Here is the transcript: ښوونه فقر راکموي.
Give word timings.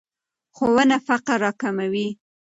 ښوونه 0.55 0.97
فقر 1.07 1.37
راکموي. 1.43 2.07